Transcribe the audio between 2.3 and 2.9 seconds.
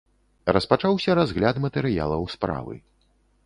справы.